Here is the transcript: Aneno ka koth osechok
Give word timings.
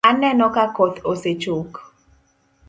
Aneno 0.09 0.45
ka 0.55 0.65
koth 0.75 0.99
osechok 1.11 1.71